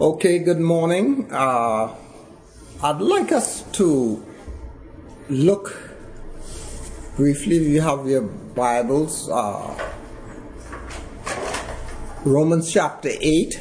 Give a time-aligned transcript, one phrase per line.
[0.00, 1.30] Okay, good morning.
[1.30, 1.94] Uh,
[2.82, 4.24] I'd like us to
[5.28, 5.76] look
[7.16, 9.76] briefly, if you have your Bibles, uh,
[12.24, 13.60] Romans chapter 8,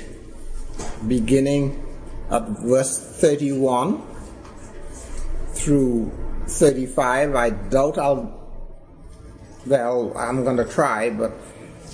[1.10, 1.86] beginning
[2.32, 4.02] at verse 31
[5.56, 6.10] through
[6.48, 7.36] 35.
[7.36, 8.50] I doubt I'll,
[9.66, 11.34] well, I'm going to try, but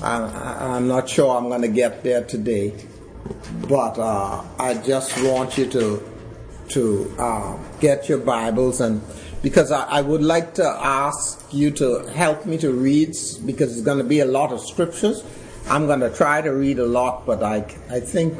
[0.03, 2.75] I, am not sure I'm going to get there today
[3.67, 6.11] but uh, I just want you to
[6.69, 9.01] to uh, get your Bibles and
[9.43, 13.09] because I, I, would like to ask you to help me to read
[13.45, 15.23] because it's going to be a lot of scriptures.
[15.67, 17.57] I'm going to try to read a lot, but I
[17.89, 18.39] I think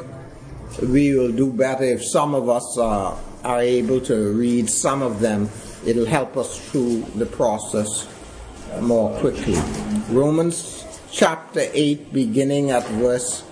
[0.82, 5.20] we will do better if some of us uh, are able to read some of
[5.20, 5.48] them.
[5.84, 8.08] It'll help us through the process
[8.80, 9.56] more quickly.
[10.10, 13.42] Romans chapter 8, beginning at verse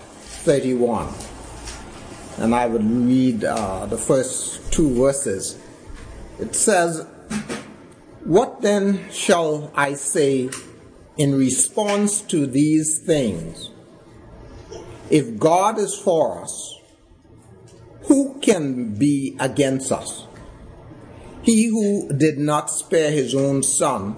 [0.44, 1.33] 31
[2.38, 5.58] and I would read uh, the first two verses.
[6.40, 7.06] It says,
[8.24, 10.50] What then shall I say
[11.16, 13.70] in response to these things?
[15.10, 16.80] If God is for us,
[18.04, 20.26] who can be against us?
[21.42, 24.16] He who did not spare his own son,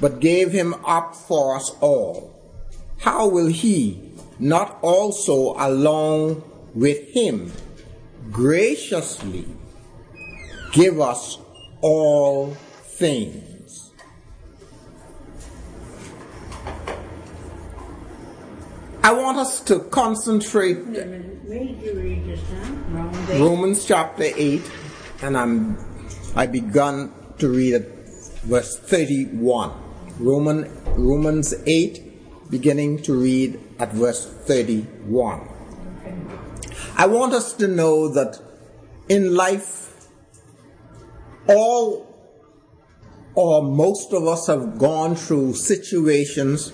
[0.00, 2.32] but gave him up for us all,
[2.98, 6.42] how will he not also along
[6.76, 7.50] with him
[8.30, 9.46] graciously
[10.72, 11.38] give us
[11.80, 13.92] all things.
[19.02, 20.76] I want us to concentrate
[23.40, 24.70] Romans chapter 8
[25.22, 25.78] and I'm
[26.36, 27.88] I begun to read at
[28.44, 29.72] verse 31.
[30.18, 35.56] Roman Romans 8 beginning to read at verse 31.
[36.98, 38.40] I want us to know that
[39.10, 40.08] in life,
[41.46, 42.06] all
[43.34, 46.72] or most of us have gone through situations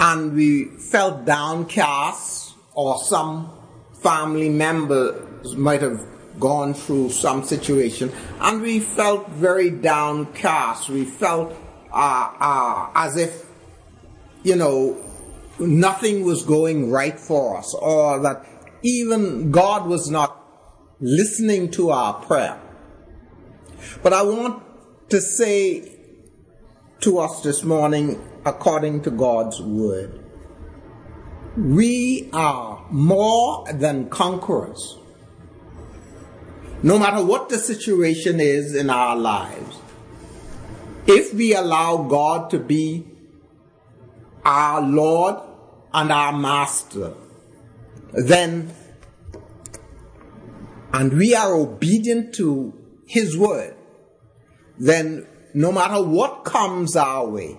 [0.00, 3.52] and we felt downcast, or some
[4.00, 6.06] family members might have
[6.40, 10.88] gone through some situation and we felt very downcast.
[10.88, 11.52] We felt
[11.92, 13.44] uh, uh, as if,
[14.42, 15.04] you know,
[15.58, 18.46] nothing was going right for us or that
[18.82, 20.34] even God was not
[21.00, 22.60] listening to our prayer.
[24.02, 24.62] But I want
[25.10, 25.96] to say
[27.00, 30.24] to us this morning, according to God's word,
[31.56, 34.98] we are more than conquerors.
[36.82, 39.78] No matter what the situation is in our lives,
[41.06, 43.06] if we allow God to be
[44.44, 45.36] our Lord
[45.92, 47.14] and our Master,
[48.12, 48.72] then,
[50.92, 52.72] and we are obedient to
[53.06, 53.74] His word,
[54.78, 57.58] then no matter what comes our way,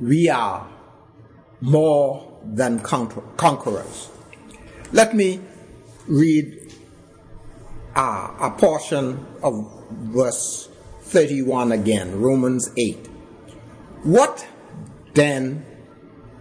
[0.00, 0.68] we are
[1.60, 4.10] more than conquerors.
[4.92, 5.40] Let me
[6.06, 6.74] read
[7.94, 10.68] uh, a portion of verse
[11.02, 13.06] 31 again, Romans 8.
[14.02, 14.46] What
[15.14, 15.64] then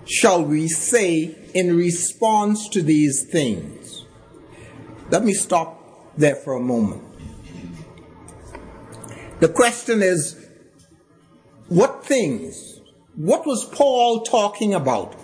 [0.06, 4.06] shall we say in response to these things?
[5.10, 7.04] Let me stop there for a moment.
[9.40, 10.38] The question is,
[11.68, 12.80] what things?
[13.16, 15.16] What was Paul talking about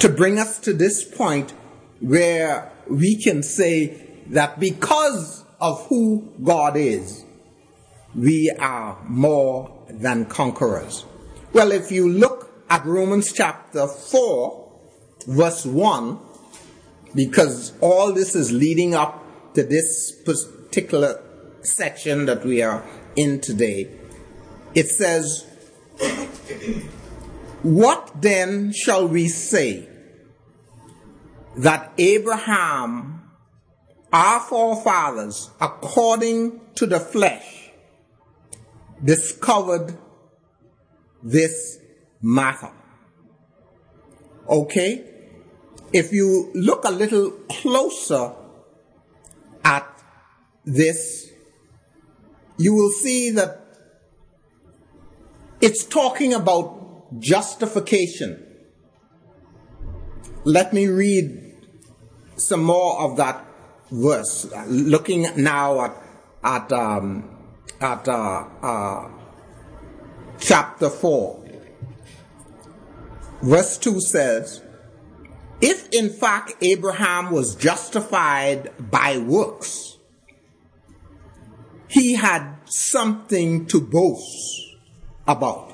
[0.00, 1.52] to bring us to this point
[2.00, 7.24] where we can say that because of who God is,
[8.14, 11.04] we are more than conquerors?
[11.52, 14.72] Well, if you look at Romans chapter 4,
[15.26, 16.18] verse 1,
[17.14, 21.22] because all this is leading up to this particular
[21.62, 22.84] section that we are
[23.14, 23.90] in today,
[24.74, 25.46] it says,
[27.62, 29.88] What then shall we say?
[31.56, 33.30] That Abraham,
[34.12, 37.70] our forefathers, according to the flesh,
[39.02, 39.96] discovered
[41.22, 41.78] this
[42.22, 42.70] matter.
[44.48, 45.04] Okay?
[45.92, 48.32] If you look a little closer
[49.64, 49.86] at
[50.64, 51.30] this,
[52.58, 53.62] you will see that
[55.60, 58.42] it's talking about justification.
[60.44, 61.56] Let me read
[62.36, 63.44] some more of that
[63.90, 64.50] verse.
[64.66, 65.96] Looking now at
[66.44, 67.36] at um,
[67.80, 69.08] at uh, uh,
[70.38, 71.45] chapter 4.
[73.42, 74.62] Verse 2 says,
[75.60, 79.96] if in fact Abraham was justified by works,
[81.88, 84.74] he had something to boast
[85.26, 85.72] about,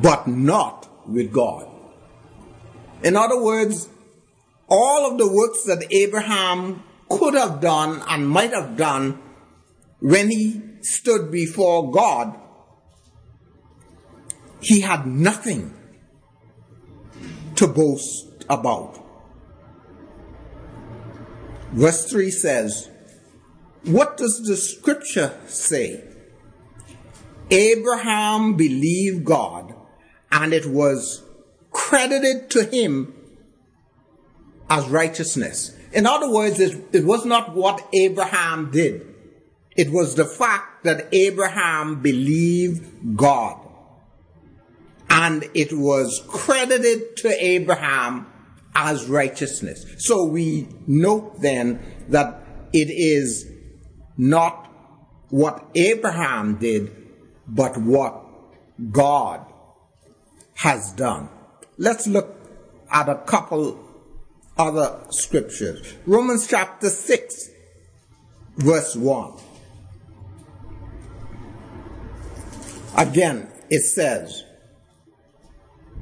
[0.00, 1.68] but not with God.
[3.02, 3.88] In other words,
[4.68, 9.20] all of the works that Abraham could have done and might have done
[10.00, 12.38] when he stood before God,
[14.62, 15.74] he had nothing
[17.56, 18.98] to boast about.
[21.72, 22.90] Verse 3 says,
[23.84, 26.04] What does the scripture say?
[27.50, 29.74] Abraham believed God,
[30.30, 31.22] and it was
[31.70, 33.14] credited to him
[34.70, 35.76] as righteousness.
[35.92, 39.06] In other words, it, it, was not what Abraham did.
[39.76, 43.61] It was the fact that Abraham believed God.
[45.14, 48.26] And it was credited to Abraham
[48.74, 49.84] as righteousness.
[49.98, 52.42] So we note then that
[52.72, 53.46] it is
[54.16, 54.70] not
[55.28, 56.96] what Abraham did,
[57.46, 58.24] but what
[58.90, 59.44] God
[60.54, 61.28] has done.
[61.76, 62.34] Let's look
[62.90, 63.78] at a couple
[64.56, 65.94] other scriptures.
[66.06, 67.50] Romans chapter 6,
[68.56, 69.32] verse 1.
[72.96, 74.44] Again, it says,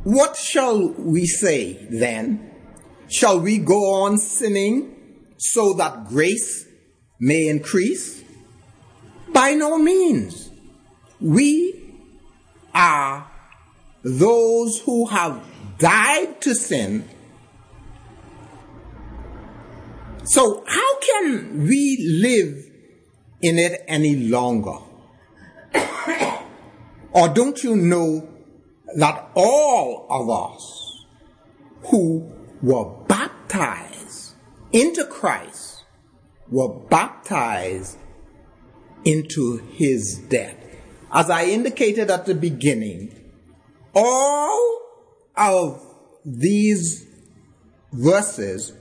[0.05, 2.51] What shall we say then?
[3.09, 4.97] Shall we go on sinning
[5.37, 6.67] so that grace
[7.19, 8.25] may increase?
[9.33, 10.51] By no means.
[11.21, 11.97] We
[12.75, 13.31] are
[14.03, 15.45] those who have
[15.79, 17.07] died to sin.
[20.25, 22.65] So, how can we live
[23.43, 24.79] in it any longer?
[27.13, 28.29] or don't you know
[28.97, 31.05] that all of us
[31.91, 32.33] who
[32.63, 34.35] were baptized
[34.73, 35.85] into Christ
[36.49, 37.99] were baptized
[39.05, 40.57] into his death?
[41.13, 43.15] As I indicated at the beginning,
[43.95, 44.81] all
[45.37, 45.85] of
[46.25, 47.07] these
[47.93, 48.73] verses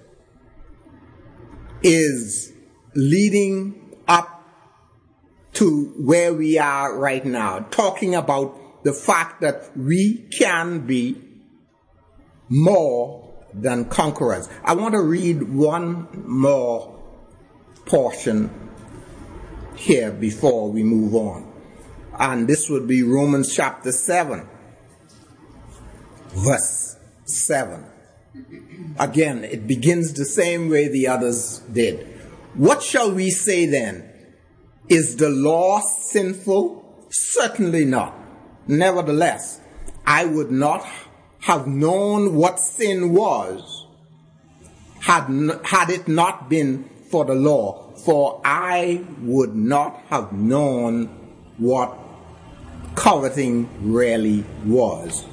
[1.81, 2.51] is
[2.95, 4.43] leading up
[5.53, 11.15] to where we are right now, talking about the fact that we can be
[12.47, 14.47] more than conquerors.
[14.63, 16.99] I want to read one more
[17.85, 18.69] portion
[19.75, 21.51] here before we move on.
[22.19, 24.47] And this would be Romans chapter 7
[26.31, 26.95] verse
[27.25, 27.85] 7.
[28.99, 32.07] Again, it begins the same way the others did.
[32.53, 34.09] What shall we say then?
[34.87, 37.07] Is the law sinful?
[37.09, 38.18] Certainly not.
[38.69, 39.59] Nevertheless,
[40.05, 40.87] I would not
[41.39, 43.87] have known what sin was
[44.99, 45.25] had,
[45.63, 51.07] had it not been for the law, for I would not have known
[51.57, 51.97] what
[52.93, 55.25] coveting really was.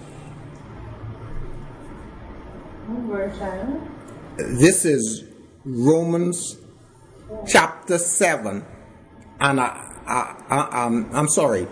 [4.38, 5.24] This is
[5.62, 6.56] Romans
[7.46, 8.64] chapter 7.
[9.40, 9.66] And I,
[10.06, 11.68] I, I, um, I'm sorry.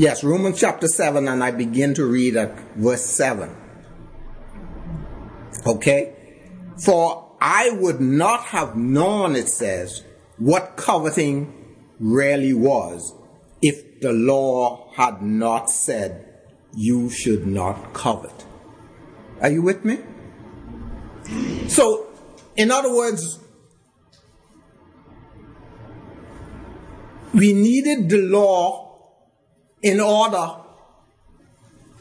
[0.00, 3.54] Yes, Romans chapter 7, and I begin to read at verse 7.
[5.66, 6.14] Okay?
[6.82, 10.02] For I would not have known, it says,
[10.38, 11.52] what coveting
[11.98, 13.12] really was
[13.60, 16.24] if the law had not said,
[16.74, 18.46] you should not covet.
[19.42, 19.98] Are you with me?
[21.68, 22.06] So,
[22.56, 23.38] in other words,
[27.34, 28.89] we needed the law
[29.82, 30.56] in order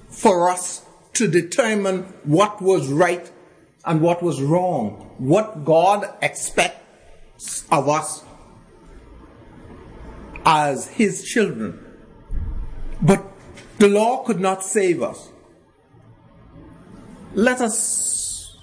[0.10, 3.32] for us to determine what was right
[3.86, 8.24] and what was wrong, what God expects of us
[10.46, 11.86] as His children.
[13.02, 13.24] But
[13.78, 15.30] the law could not save us.
[17.34, 18.58] Let us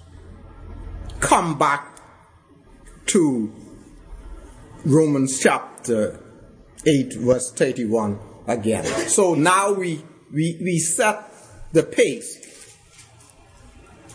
[1.20, 2.00] come back
[3.06, 3.52] to
[4.84, 6.20] Romans chapter
[6.86, 8.84] 8, verse 31 again.
[9.08, 11.32] So now we, we, we set
[11.72, 12.76] the pace.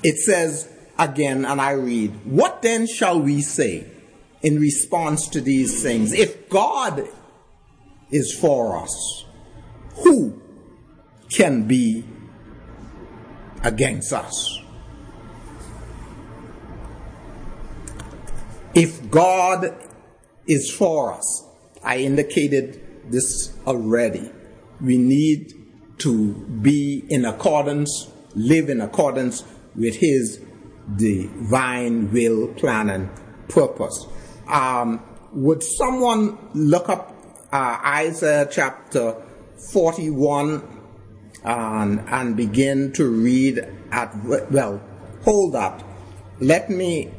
[0.04, 3.86] It says again, and I read, What then shall we say
[4.42, 6.14] in response to these things?
[6.14, 7.08] If God
[8.10, 9.26] is for us,
[10.04, 10.42] who
[11.30, 12.04] can be
[13.64, 14.60] against us?
[18.74, 19.76] If God
[20.48, 21.46] is for us,
[21.84, 24.32] I indicated this already,
[24.80, 25.54] we need
[26.00, 29.44] to be in accordance, live in accordance
[29.76, 30.42] with His
[30.96, 33.10] divine will, plan, and
[33.48, 34.08] purpose.
[34.48, 35.04] Um,
[35.34, 37.16] would someone look up
[37.52, 39.22] uh, Isaiah chapter
[39.72, 40.80] 41
[41.44, 43.60] and, and begin to read
[43.92, 44.16] at,
[44.52, 44.82] well,
[45.24, 45.84] hold up.
[46.40, 47.12] Let me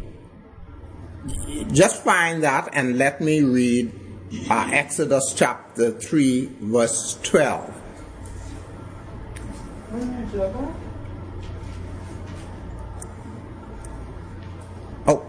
[1.70, 3.92] just find that and let me read
[4.50, 7.78] uh, Exodus chapter 3, verse 12.
[15.06, 15.26] Oh.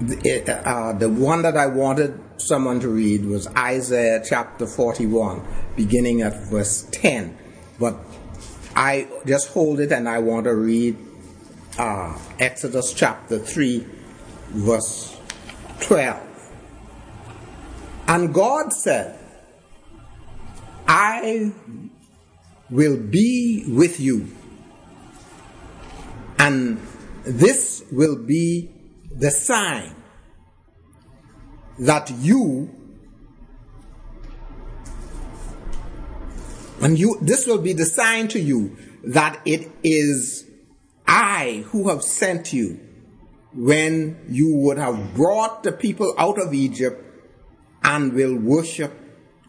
[0.00, 6.22] The, uh, the one that I wanted someone to read was Isaiah chapter 41, beginning
[6.22, 7.36] at verse 10.
[7.78, 7.98] But
[8.74, 10.96] I just hold it and I want to read
[11.78, 13.86] uh, Exodus chapter 3,
[14.50, 15.16] verse
[15.80, 16.20] 12.
[18.06, 19.18] And God said,
[20.86, 21.52] I
[22.70, 24.28] will be with you,
[26.38, 26.80] and
[27.24, 28.70] this will be
[29.10, 29.94] the sign
[31.78, 32.70] that you
[36.80, 40.44] and you this will be the sign to you that it is
[41.06, 42.80] I who have sent you
[43.52, 47.02] when you would have brought the people out of Egypt
[47.82, 48.92] and will worship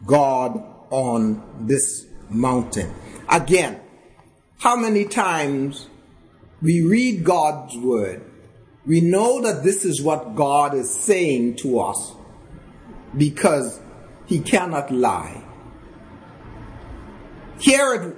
[0.04, 2.94] God on this mountain.
[3.28, 3.80] Again,
[4.58, 5.88] how many times
[6.62, 8.22] we read God's word,
[8.86, 12.12] we know that this is what God is saying to us
[13.16, 13.80] because
[14.26, 15.42] he cannot lie.
[17.58, 18.16] Here it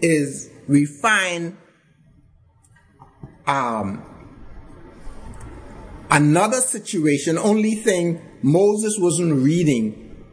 [0.00, 1.56] is, we find
[3.46, 4.04] um,
[6.10, 10.24] another situation, only thing Moses wasn't reading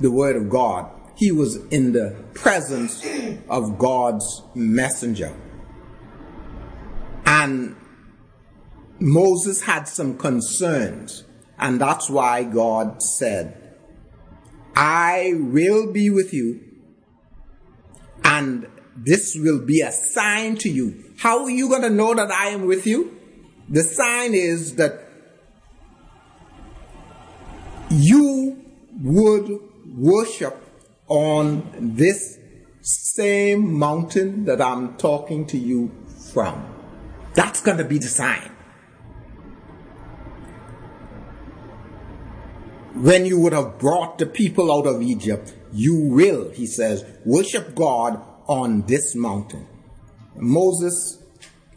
[0.00, 0.90] the word of God.
[1.16, 3.04] He was in the presence
[3.48, 5.34] of God's messenger.
[7.24, 7.76] And
[8.98, 11.24] Moses had some concerns,
[11.58, 13.76] and that's why God said,
[14.76, 16.60] I will be with you,
[18.24, 21.04] and this will be a sign to you.
[21.18, 23.20] How are you going to know that I am with you?
[23.68, 25.00] The sign is that
[27.90, 28.62] you
[29.02, 29.60] would
[29.96, 30.56] worship
[31.08, 32.38] on this
[32.82, 35.90] same mountain that I'm talking to you
[36.32, 36.66] from.
[37.34, 38.50] That's going to be the sign.
[42.94, 47.74] When you would have brought the people out of Egypt, you will, he says, worship
[47.74, 49.66] God on this mountain.
[50.36, 51.22] Moses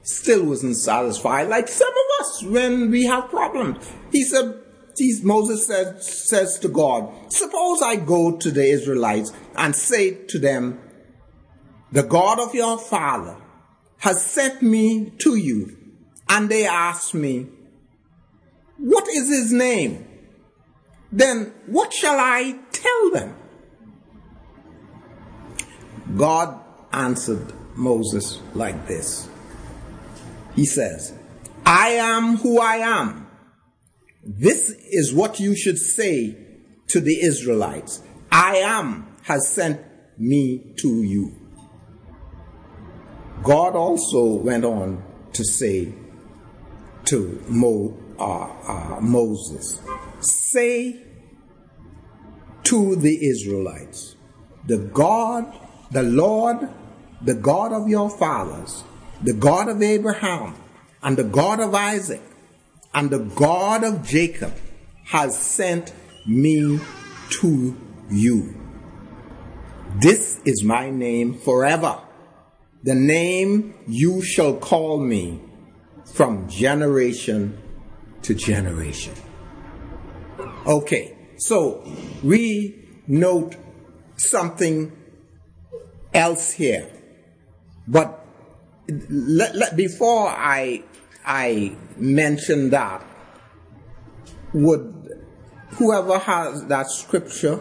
[0.03, 3.91] still wasn't satisfied, like some of us when we have problems.
[4.11, 4.61] He said,
[5.23, 10.79] Moses said, says to God, Suppose I go to the Israelites and say to them,
[11.91, 13.37] The God of your father
[13.99, 15.77] has sent me to you.
[16.29, 17.47] And they ask me,
[18.77, 20.07] What is his name?
[21.11, 23.35] Then what shall I tell them?
[26.17, 26.59] God
[26.91, 29.29] answered Moses like this.
[30.55, 31.13] He says,
[31.65, 33.27] I am who I am.
[34.23, 36.35] This is what you should say
[36.87, 38.01] to the Israelites.
[38.31, 39.81] I am has sent
[40.17, 41.35] me to you.
[43.43, 45.93] God also went on to say
[47.05, 49.81] to Mo, uh, uh, Moses,
[50.19, 51.03] say
[52.63, 54.15] to the Israelites,
[54.65, 56.69] the God the Lord,
[57.21, 58.83] the God of your fathers,
[59.21, 60.55] the God of Abraham,
[61.01, 62.21] and the God of Isaac,
[62.93, 64.53] and the God of Jacob
[65.05, 65.93] has sent
[66.25, 66.79] me
[67.29, 67.77] to
[68.09, 68.55] you.
[69.99, 72.01] This is my name forever,
[72.83, 75.41] the name you shall call me
[76.13, 77.57] from generation
[78.23, 79.13] to generation.
[80.65, 81.83] Okay, so
[82.23, 83.55] we note
[84.17, 84.91] something
[86.17, 86.89] else here.
[87.87, 88.25] But
[88.89, 90.83] let, let, before I,
[91.25, 93.05] I mention that,
[94.53, 95.23] would
[95.71, 97.59] whoever has that scripture,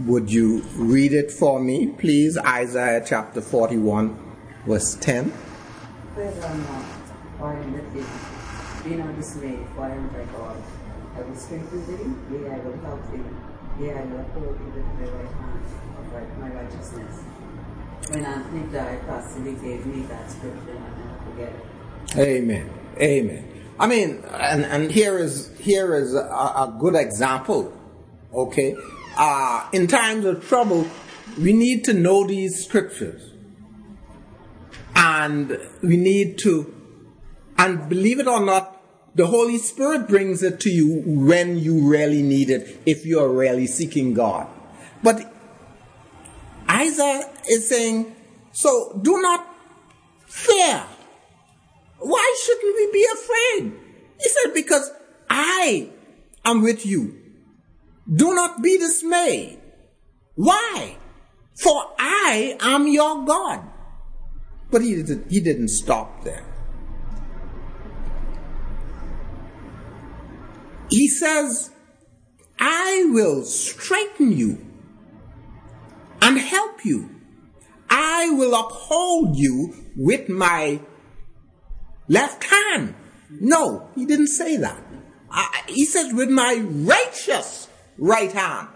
[0.00, 2.36] would you read it for me, please?
[2.38, 4.18] Isaiah chapter 41,
[4.66, 5.32] verse 10.
[8.84, 10.56] Be not dismayed, for I am thy God.
[11.14, 13.22] I will strengthen thee, yea, I will help thee,
[13.82, 15.52] yea, I will uphold thee with my right hand
[16.40, 17.22] my righteousness.
[18.08, 22.18] When Anthony died, Pastor Lee gave me that scripture and I never forget it.
[22.18, 22.70] Amen.
[23.00, 23.62] Amen.
[23.78, 27.72] I mean, and, and here is here is a, a good example.
[28.34, 28.76] Okay,
[29.16, 30.86] uh, in times of trouble,
[31.38, 33.30] we need to know these scriptures.
[34.94, 36.74] And we need to,
[37.58, 38.71] and believe it or not,
[39.14, 43.28] the Holy Spirit brings it to you when you really need it, if you are
[43.28, 44.48] really seeking God.
[45.02, 45.32] But
[46.70, 48.14] Isaiah is saying,
[48.52, 49.46] so do not
[50.26, 50.82] fear.
[51.98, 53.72] Why shouldn't we be afraid?
[54.20, 54.90] He said, because
[55.28, 55.90] I
[56.44, 57.18] am with you.
[58.12, 59.60] Do not be dismayed.
[60.34, 60.96] Why?
[61.54, 63.68] For I am your God.
[64.70, 66.51] But he, didn't, he didn't stop there.
[70.92, 71.70] He says,
[72.58, 74.58] I will strengthen you
[76.20, 77.08] and help you.
[77.88, 80.80] I will uphold you with my
[82.08, 82.94] left hand.
[83.30, 84.84] No, he didn't say that.
[85.30, 88.68] I, he says, with my righteous right hand.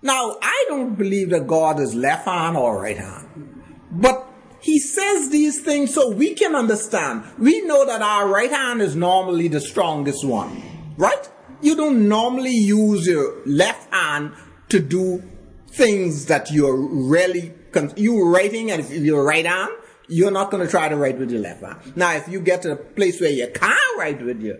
[0.00, 3.64] Now, I don't believe that God is left hand or right hand.
[3.90, 4.28] But
[4.60, 7.24] he says these things so we can understand.
[7.36, 10.62] We know that our right hand is normally the strongest one,
[10.96, 11.28] right?
[11.60, 14.32] You don't normally use your left hand
[14.68, 15.22] to do
[15.68, 17.52] things that you're really,
[17.96, 19.72] you're writing and if you're right hand,
[20.08, 21.96] you're not going to try to write with your left hand.
[21.96, 24.58] Now, if you get to a place where you can't write with your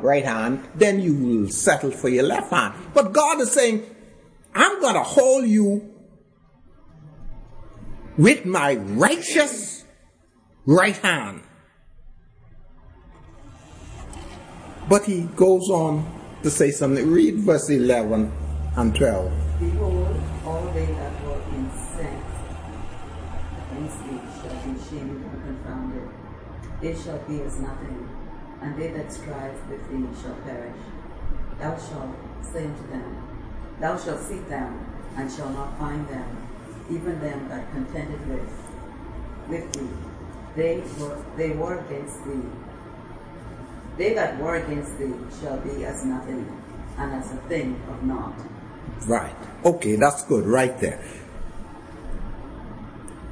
[0.00, 2.74] right hand, then you will settle for your left hand.
[2.94, 3.84] But God is saying,
[4.54, 5.94] I'm going to hold you
[8.16, 9.84] with my righteous
[10.66, 11.42] right hand.
[14.90, 16.04] But he goes on
[16.42, 17.12] to say something.
[17.12, 18.32] Read verse 11
[18.76, 19.32] and 12.
[19.60, 22.42] Behold, all they that were incensed
[23.70, 26.08] against thee shall be shamed and confounded.
[26.82, 28.08] They shall be as nothing,
[28.62, 30.82] and they that strive with thee shall perish.
[31.60, 32.10] Thou shalt
[32.42, 33.28] say unto them,
[33.78, 34.84] Thou shalt seek them,
[35.16, 36.48] and shall not find them,
[36.90, 38.50] even them that contended with
[39.48, 39.88] with thee.
[40.56, 42.42] They were they were against thee.
[44.00, 46.48] They that war against thee shall be as nothing,
[46.96, 48.32] and as a thing of naught.
[49.06, 49.36] Right.
[49.62, 51.04] Okay, that's good right there.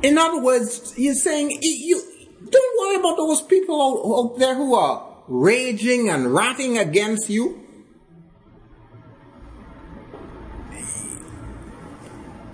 [0.02, 2.02] In other words, you're saying you
[2.50, 7.64] don't worry about those people out, there who are raging and ranting against you.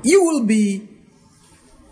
[0.04, 0.88] You will be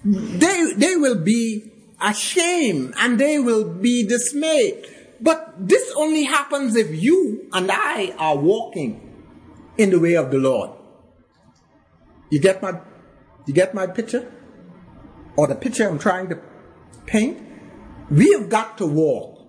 [0.04, 5.01] they they will be ashamed and they will be dismayed.
[5.22, 9.08] But this only happens if you and I are walking
[9.78, 10.70] in the way of the Lord.
[12.28, 12.80] You get my
[13.46, 14.32] you get my picture?
[15.36, 16.40] Or the picture I'm trying to
[17.06, 17.40] paint?
[18.10, 19.46] We have got to walk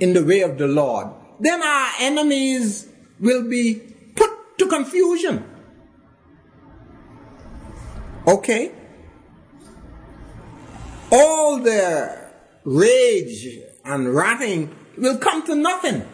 [0.00, 1.08] in the way of the Lord.
[1.38, 2.88] Then our enemies
[3.20, 3.74] will be
[4.16, 5.44] put to confusion.
[8.26, 8.72] Okay?
[11.12, 12.32] All their
[12.64, 16.06] rage and ranting will come to nothing.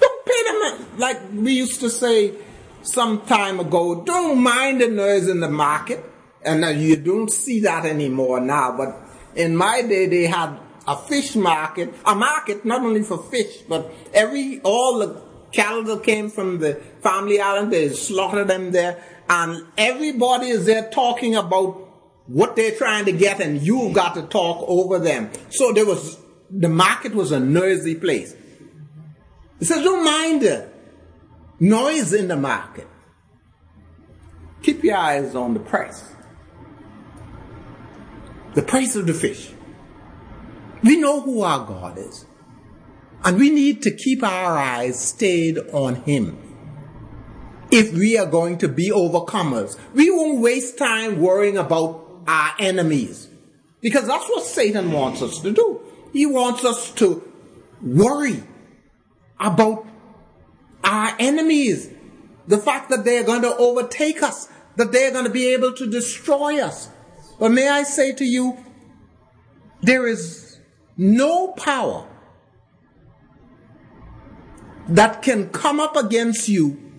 [0.00, 2.34] Don't pay them like we used to say
[2.82, 4.02] some time ago.
[4.04, 6.04] Don't mind the noise in the market.
[6.42, 8.74] And you don't see that anymore now.
[8.76, 8.96] But
[9.34, 13.92] in my day, they had a fish market, a market not only for fish, but
[14.14, 15.20] every all the
[15.52, 20.88] cattle that came from the family island, they slaughtered them there, and everybody is there
[20.90, 21.88] talking about
[22.26, 25.30] what they're trying to get, and you've got to talk over them.
[25.50, 26.18] So there was
[26.50, 28.34] the market was a noisy place.
[29.58, 30.68] He says, don't mind the
[31.58, 32.88] noise in the market.
[34.62, 36.02] Keep your eyes on the price.
[38.54, 39.52] The price of the fish.
[40.82, 42.26] We know who our God is.
[43.22, 46.38] And we need to keep our eyes stayed on Him.
[47.70, 53.28] If we are going to be overcomers, we won't waste time worrying about our enemies.
[53.80, 55.80] Because that's what Satan wants us to do.
[56.12, 57.22] He wants us to
[57.82, 58.42] worry
[59.38, 59.86] about
[60.84, 61.90] our enemies.
[62.46, 65.88] The fact that they're going to overtake us, that they're going to be able to
[65.88, 66.88] destroy us.
[67.38, 68.58] But may I say to you,
[69.82, 70.58] there is
[70.96, 72.06] no power
[74.88, 76.90] that can come up against you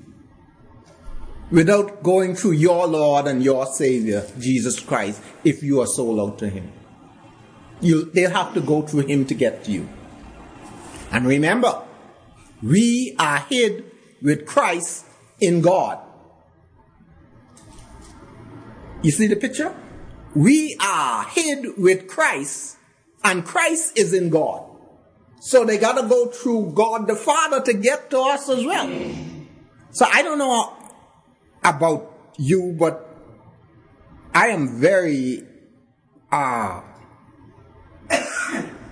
[1.51, 6.39] without going through your Lord and your Savior, Jesus Christ, if you are sold out
[6.39, 6.71] to Him.
[7.81, 9.89] You, they'll have to go through Him to get to you.
[11.11, 11.83] And remember,
[12.61, 13.91] we are hid
[14.21, 15.05] with Christ
[15.39, 15.99] in God.
[19.01, 19.75] You see the picture?
[20.35, 22.77] We are hid with Christ,
[23.23, 24.63] and Christ is in God.
[25.41, 28.87] So they got to go through God the Father to get to us as well.
[29.89, 30.71] So I don't know
[31.63, 33.09] about you, but
[34.33, 35.43] I am very
[36.31, 36.81] uh,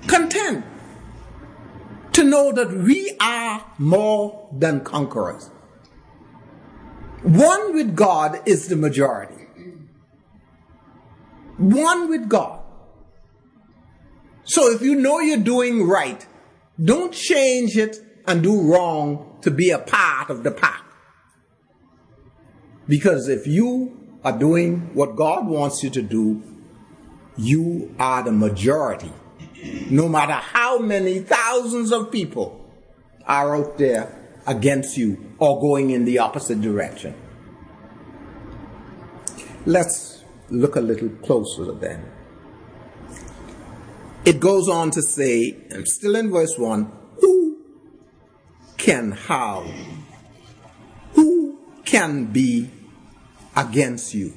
[0.07, 0.65] content
[2.13, 5.49] to know that we are more than conquerors.
[7.23, 9.45] One with God is the majority.
[11.57, 12.61] One with God.
[14.45, 16.25] So if you know you're doing right,
[16.83, 20.83] don't change it and do wrong to be a part of the pack.
[22.87, 26.41] Because if you are doing what God wants you to do,
[27.39, 29.11] you are the majority.
[29.89, 32.69] No matter how many thousands of people
[33.25, 34.15] are out there
[34.47, 37.13] against you or going in the opposite direction.
[39.65, 42.05] Let's look a little closer then.
[44.25, 47.57] It goes on to say, and still in verse 1, who
[48.77, 49.65] can how?
[51.13, 52.69] who can be
[53.55, 54.33] against you?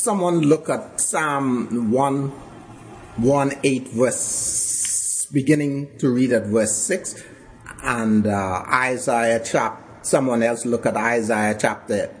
[0.00, 7.22] Someone look at Psalm 1, 1 8 verse, beginning to read at verse 6,
[7.82, 12.16] and uh, Isaiah chapter, someone else look at Isaiah chapter,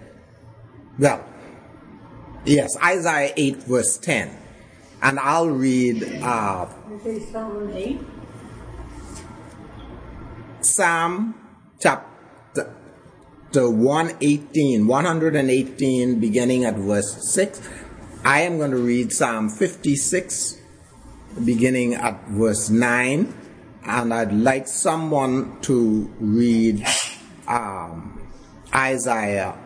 [0.98, 1.24] well,
[2.44, 4.36] yes, Isaiah 8 verse 10
[5.00, 6.66] and I'll read uh,
[7.32, 7.98] Psalm 8.
[10.60, 11.34] Psalm
[11.80, 12.09] chapter
[13.54, 17.60] 118, 118, beginning at verse 6.
[18.24, 20.60] I am going to read Psalm 56,
[21.44, 23.34] beginning at verse 9,
[23.84, 26.86] and I'd like someone to read
[27.48, 28.28] um,
[28.74, 29.58] Isaiah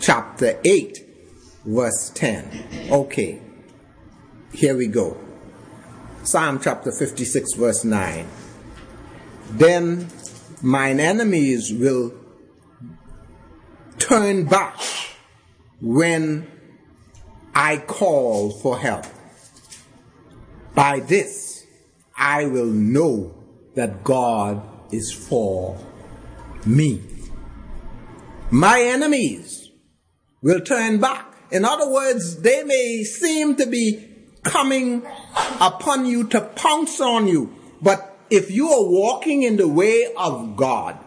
[0.00, 0.98] chapter 8,
[1.64, 2.90] verse 10.
[2.90, 3.40] Okay.
[4.52, 5.16] Here we go.
[6.24, 8.26] Psalm chapter 56, verse 9.
[9.50, 10.08] Then
[10.62, 12.23] mine enemies will
[14.04, 14.78] turn back
[15.80, 16.46] when
[17.54, 19.06] I call for help.
[20.74, 21.66] By this
[22.16, 23.34] I will know
[23.74, 24.62] that God
[24.92, 25.78] is for
[26.66, 27.02] me.
[28.50, 29.70] My enemies
[30.42, 31.34] will turn back.
[31.50, 34.06] In other words, they may seem to be
[34.42, 35.02] coming
[35.60, 37.54] upon you to pounce on you.
[37.80, 40.98] But if you are walking in the way of God,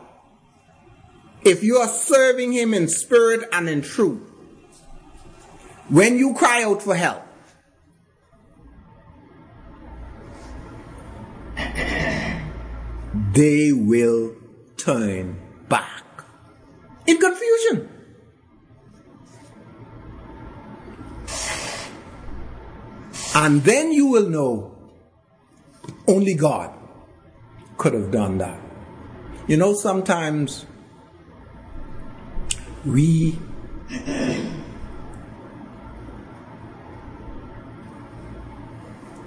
[1.47, 4.21] if you are serving Him in spirit and in truth,
[5.87, 7.23] when you cry out for help,
[13.31, 14.35] they will
[14.75, 16.03] turn back
[17.05, 17.89] in confusion.
[23.33, 24.75] And then you will know
[26.07, 26.73] only God
[27.77, 28.59] could have done that.
[29.47, 30.65] You know, sometimes
[32.91, 33.37] we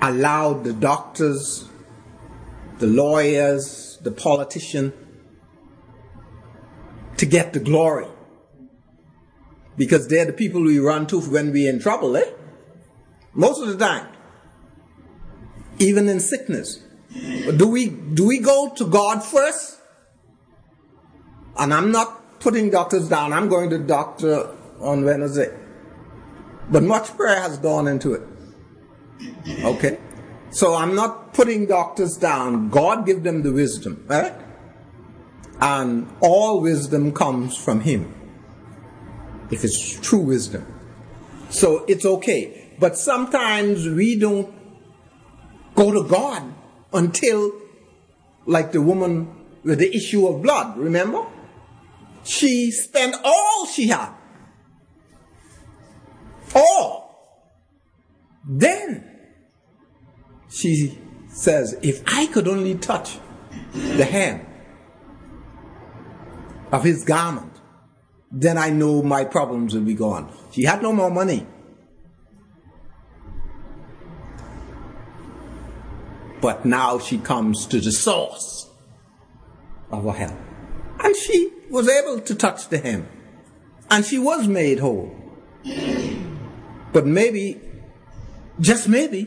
[0.01, 1.68] allow the doctors,
[2.79, 4.92] the lawyers, the politician
[7.16, 8.07] to get the glory.
[9.77, 12.31] Because they're the people we run to when we're in trouble, eh?
[13.33, 14.09] Most of the time.
[15.79, 16.83] Even in sickness.
[17.57, 19.79] Do we do we go to God first?
[21.57, 23.33] And I'm not putting doctors down.
[23.33, 25.57] I'm going to doctor on Wednesday.
[26.70, 28.22] But much prayer has gone into it.
[29.64, 29.98] Okay?
[30.50, 32.70] So I'm not putting doctors down.
[32.70, 34.35] God give them the wisdom, right?
[35.61, 38.14] And all wisdom comes from Him.
[39.50, 40.66] If it's true wisdom.
[41.50, 42.74] So it's okay.
[42.79, 44.55] But sometimes we don't
[45.74, 46.42] go to God
[46.92, 47.53] until,
[48.46, 51.26] like the woman with the issue of blood, remember?
[52.24, 54.12] She spent all she had.
[56.54, 57.00] All.
[58.46, 59.04] Then
[60.48, 63.18] she says, if I could only touch
[63.72, 64.44] the hem
[66.72, 67.52] of his garment,
[68.33, 70.33] then I know my problems will be gone.
[70.52, 71.46] She had no more money.
[76.40, 78.68] But now she comes to the source
[79.90, 80.38] of her help.
[81.00, 83.09] And she was able to touch the hem.
[83.90, 85.14] And she was made whole.
[86.92, 87.61] But maybe,
[88.61, 89.26] just maybe,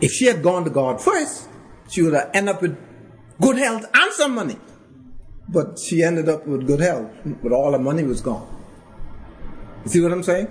[0.00, 1.48] if she had gone to God first,
[1.88, 2.76] she would have ended up with
[3.40, 4.58] good health and some money.
[5.48, 8.48] But she ended up with good health, but all her money was gone.
[9.84, 10.48] You see what I'm saying?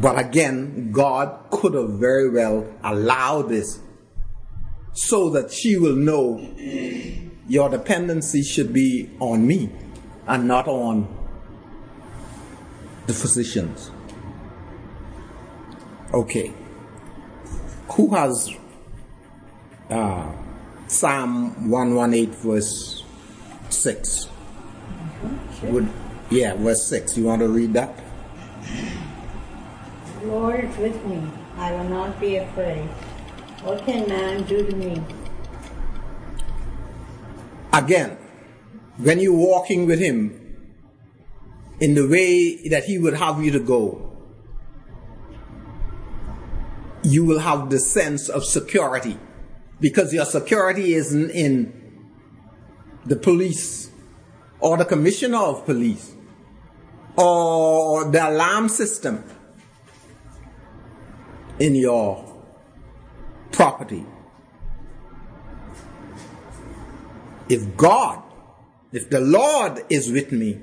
[0.00, 3.80] But again, God could have very well allowed this
[4.92, 6.38] so that she will know
[7.50, 9.68] your dependency should be on me
[10.28, 11.08] and not on
[13.08, 13.90] the physicians.
[16.14, 16.52] Okay.
[17.94, 18.54] Who has
[19.90, 20.32] uh,
[20.86, 23.02] Psalm 118, verse
[23.68, 24.28] 6?
[25.64, 25.88] Would,
[26.30, 27.18] yeah, verse 6.
[27.18, 27.98] You want to read that?
[30.22, 31.20] Lord is with me.
[31.56, 32.86] I will not be afraid.
[33.64, 35.02] What can man do to me?
[37.72, 38.16] Again,
[38.96, 40.36] when you're walking with Him
[41.80, 44.06] in the way that He would have you to go,
[47.02, 49.18] you will have the sense of security
[49.80, 51.72] because your security isn't in
[53.06, 53.90] the police
[54.60, 56.14] or the commissioner of police
[57.16, 59.24] or the alarm system
[61.58, 62.24] in your
[63.52, 64.04] property.
[67.50, 68.22] If God,
[68.92, 70.60] if the Lord is with me,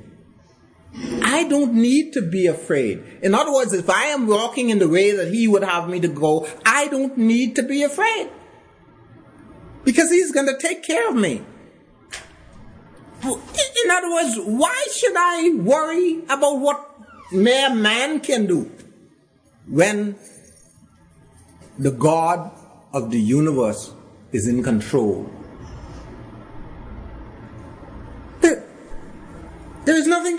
[1.22, 3.04] I don't need to be afraid.
[3.22, 6.00] In other words, if I am walking in the way that He would have me
[6.00, 8.30] to go, I don't need to be afraid.
[9.84, 11.44] Because He's going to take care of me.
[13.24, 16.90] In other words, why should I worry about what
[17.34, 18.72] mere man can do
[19.68, 20.16] when
[21.78, 22.50] the God
[22.94, 23.94] of the universe
[24.32, 25.30] is in control?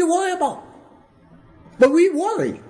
[0.08, 0.64] Worry about.
[1.78, 2.60] But we worry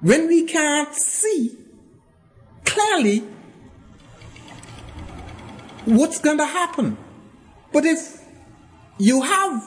[0.00, 1.58] when we can't see
[2.64, 3.24] clearly
[5.84, 6.96] what's going to happen.
[7.72, 8.22] But if
[8.98, 9.64] you have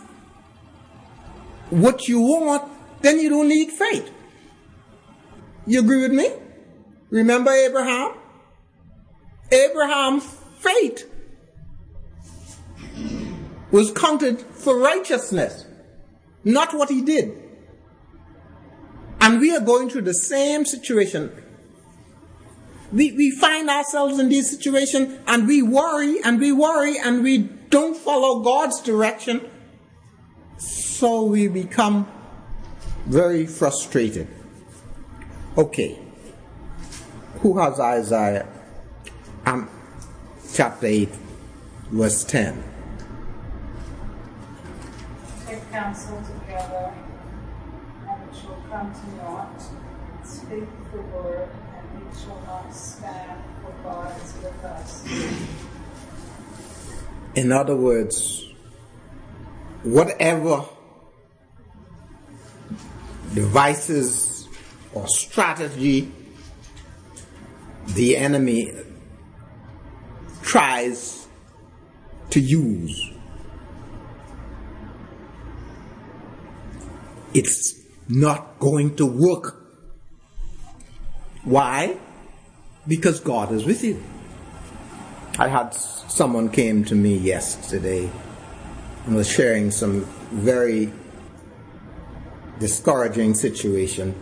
[1.69, 2.71] what you want,
[3.01, 4.11] then you don't need faith.
[5.65, 6.29] You agree with me?
[7.09, 8.13] Remember Abraham?
[9.51, 10.25] Abraham's
[10.59, 11.09] faith
[13.71, 15.65] was counted for righteousness
[16.43, 17.37] not what he did.
[19.19, 21.31] And we are going through the same situation.
[22.91, 27.37] We, we find ourselves in this situation and we worry and we worry and we
[27.37, 29.47] don't follow God's direction.
[30.57, 32.11] So we become
[33.05, 34.27] very frustrated.
[35.57, 35.97] Okay.
[37.39, 38.47] Who has Isaiah?
[39.45, 39.69] Um,
[40.53, 41.09] chapter 8,
[41.91, 42.70] verse 10
[45.71, 46.93] counsel together,
[48.09, 49.61] and it shall come to naught.
[50.23, 55.05] Speak the word, and it shall not stand, for God is with us.
[57.35, 58.45] In other words,
[59.83, 60.65] whatever
[63.33, 64.49] devices
[64.93, 66.11] or strategy
[67.87, 68.73] the enemy
[70.41, 71.27] tries
[72.29, 73.11] to use
[77.33, 79.57] it's not going to work.
[81.43, 81.97] Why?
[82.87, 84.01] Because God is with you.
[85.39, 88.09] I had someone came to me yesterday
[89.05, 90.91] and was sharing some very
[92.59, 94.13] discouraging situation.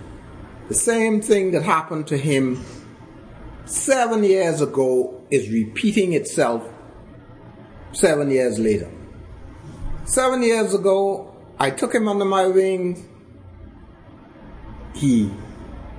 [0.69, 2.63] The same thing that happened to him
[3.65, 6.63] seven years ago is repeating itself
[7.91, 8.89] seven years later.
[10.05, 11.28] Seven years ago,
[11.59, 13.07] I took him under my wing.
[14.93, 15.31] He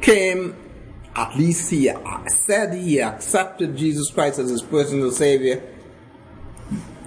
[0.01, 0.57] came,
[1.15, 1.93] at least he
[2.29, 5.63] said he accepted Jesus Christ as his personal Savior.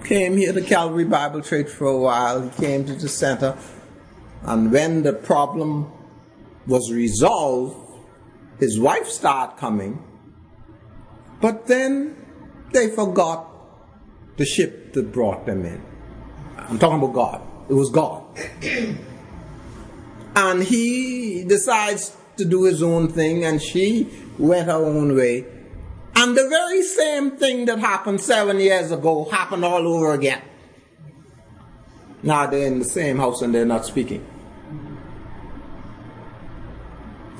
[0.03, 2.41] Came here to Calvary Bible Church for a while.
[2.41, 3.57] He came to the center.
[4.43, 5.91] And when the problem
[6.67, 7.77] was resolved,
[8.59, 10.03] his wife started coming.
[11.41, 12.15] But then
[12.71, 13.49] they forgot
[14.37, 15.81] the ship that brought them in.
[16.57, 17.41] I'm talking about God.
[17.69, 18.22] It was God.
[20.35, 25.45] and he decides to do his own thing, and she went her own way.
[26.15, 30.41] And the very same thing that happened seven years ago happened all over again.
[32.21, 34.25] Now they're in the same house and they're not speaking.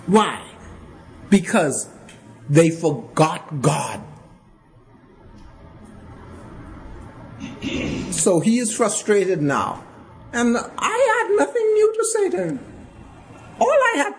[0.06, 0.44] Why?
[1.30, 1.88] Because
[2.50, 4.02] they forgot God.
[8.12, 9.84] So he is frustrated now.
[10.34, 12.60] And I had nothing new to say to him.
[13.60, 14.16] All I had,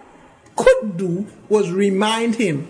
[0.56, 2.68] could do was remind him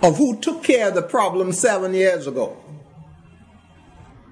[0.00, 2.56] of who took care of the problem seven years ago.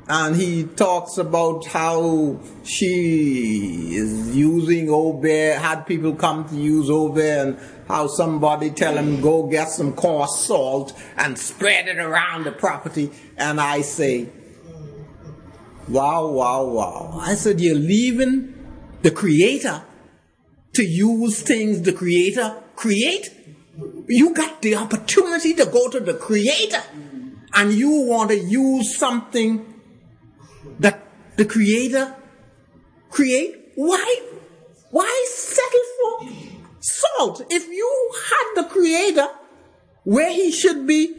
[0.08, 7.42] And he talks about how she is using Obeah, had people come to use Obeah,
[7.42, 12.52] and how somebody tell him go get some coarse salt and spread it around the
[12.52, 13.10] property.
[13.36, 14.28] And I say,
[15.92, 17.18] Wow, wow, wow.
[17.20, 18.54] I said, You're leaving
[19.02, 19.82] the Creator
[20.72, 23.28] to use things the Creator create?
[24.08, 26.82] You got the opportunity to go to the Creator
[27.52, 29.66] and you want to use something
[30.78, 32.16] that the Creator
[33.10, 33.72] create?
[33.74, 34.22] Why?
[34.92, 36.32] Why settle for
[36.80, 37.42] salt?
[37.50, 39.28] If you had the Creator
[40.04, 41.16] where He should be,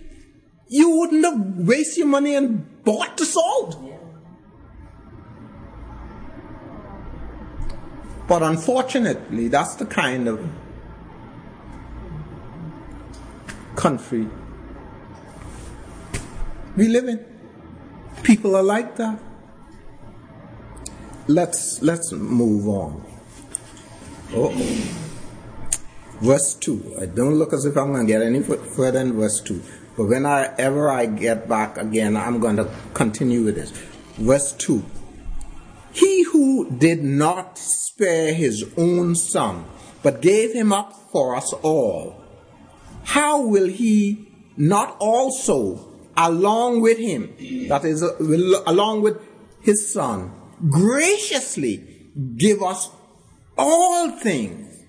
[0.68, 3.78] you wouldn't have wasted your money and bought the salt.
[8.34, 10.44] But unfortunately, that's the kind of
[13.76, 14.28] country
[16.76, 17.24] we live in.
[18.24, 19.20] People are like that.
[21.28, 23.06] Let's let's move on.
[24.34, 24.50] Oh,
[26.20, 26.96] verse two.
[27.00, 29.62] I don't look as if I'm going to get any further in verse two.
[29.96, 33.70] But whenever I get back again, I'm going to continue with this.
[34.18, 34.84] Verse two.
[35.94, 39.66] He who did not spare his own son,
[40.02, 42.22] but gave him up for us all,
[43.04, 44.28] how will he
[44.58, 47.34] not also, along with him,
[47.68, 49.22] that is, along with
[49.62, 50.32] his son,
[50.70, 52.90] graciously give us
[53.58, 54.84] all things?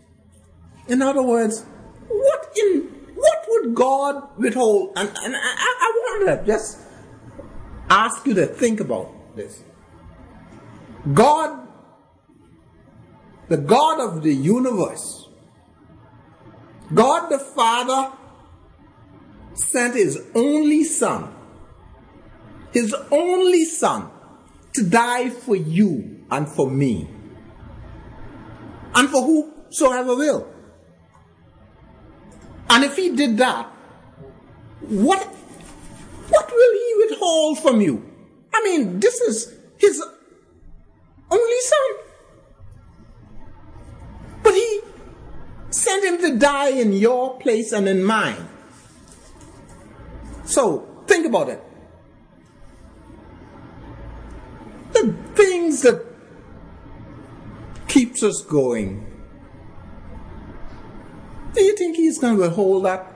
[0.88, 1.64] In other words,
[2.09, 4.93] what in what would God withhold?
[4.97, 6.79] And, and I, I want to just
[7.88, 9.62] ask you to think about this.
[11.12, 11.64] God
[13.49, 15.29] the God of the universe,
[16.93, 18.12] God the Father
[19.55, 21.33] sent his only Son,
[22.73, 24.11] his only Son,
[24.73, 27.09] to die for you and for me,
[28.95, 30.49] and for whosoever will.
[32.71, 33.67] And if he did that,
[34.81, 35.23] what,
[36.29, 38.11] what will he withhold from you?
[38.53, 40.03] I mean, this is his
[41.35, 41.90] only Son.
[44.42, 44.81] But he
[45.70, 48.49] sent him to die in your place and in mine.
[50.44, 51.62] So think about it.
[54.92, 56.05] The things that
[57.88, 59.11] keeps us going.
[61.55, 63.07] Do you think he's going to withhold that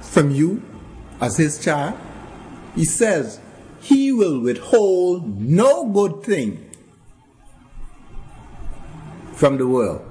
[0.00, 0.62] from you
[1.20, 1.98] as his child?
[2.74, 3.40] He says,
[3.88, 6.70] he will withhold no good thing
[9.32, 10.02] from the world.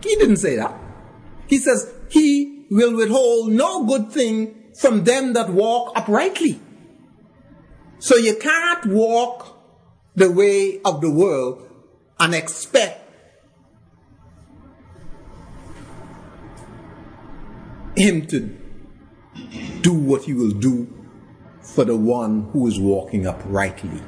[0.00, 0.72] He didn't say that.
[1.48, 6.60] He says, He will withhold no good thing from them that walk uprightly.
[7.98, 9.58] So you can't walk
[10.14, 11.68] the way of the world
[12.20, 13.00] and expect
[17.96, 18.38] him to
[19.82, 21.03] do what he will do
[21.74, 24.00] for the one who is walking uprightly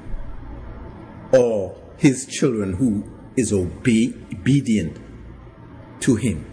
[1.33, 4.99] or his children who is obe- obedient
[6.01, 6.45] to Him.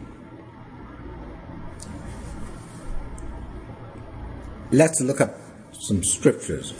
[4.71, 5.37] Let's look at
[5.71, 6.73] some scriptures.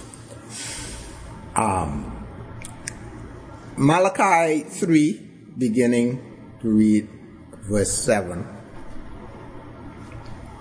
[1.56, 2.26] Um,
[3.78, 7.08] Malachi 3, beginning to read
[7.70, 8.48] verse 7.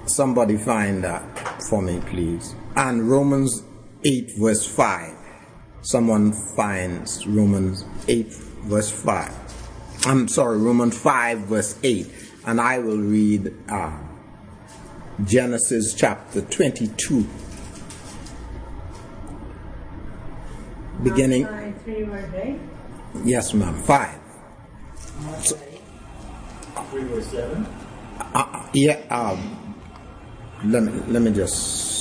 [0.04, 2.54] Somebody find that for me, please.
[2.76, 3.62] And Romans
[4.04, 5.14] 8, verse 5.
[5.82, 8.26] Someone finds Romans 8,
[8.64, 10.06] verse 5.
[10.06, 12.06] I'm sorry, Romans 5, verse 8.
[12.46, 13.98] And I will read uh,
[15.24, 17.26] Genesis chapter 22.
[21.02, 21.46] Beginning.
[21.84, 22.60] Three verse eight.
[23.24, 23.74] Yes, ma'am.
[23.82, 24.18] 5.
[25.42, 25.58] So,
[26.90, 27.66] 3 verse 7.
[28.34, 29.74] uh, yeah, um,
[30.64, 31.91] let, me, let me just.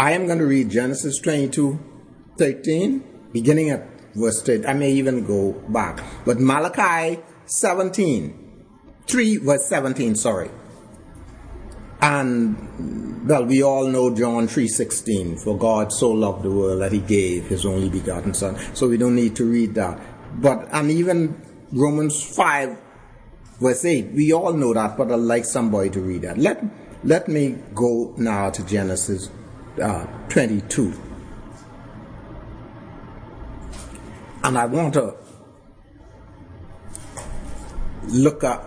[0.00, 1.78] I am going to read Genesis 22,
[2.38, 4.64] 13, beginning at verse 8.
[4.64, 6.02] I may even go back.
[6.24, 8.64] But Malachi 17,
[9.06, 10.50] 3 verse 17, sorry.
[12.00, 17.00] And well, we all know John 3:16, for God so loved the world that he
[17.00, 18.56] gave his only begotten son.
[18.72, 20.00] So we don't need to read that.
[20.40, 21.36] But and even
[21.72, 22.78] Romans 5
[23.60, 26.38] verse 8, we all know that, but I'd like somebody to read that.
[26.38, 26.64] Let
[27.04, 29.28] let me go now to Genesis
[29.82, 30.92] uh, 22.
[34.42, 35.14] And I want to
[38.08, 38.66] look at,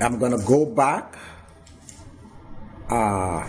[0.00, 1.16] I'm going to go back
[2.88, 3.46] uh,